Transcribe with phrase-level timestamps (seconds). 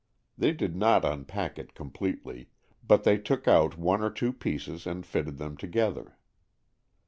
[0.35, 2.49] They did not unpack it completely,
[2.83, 6.17] but they took out one or two pieces and fitted them together.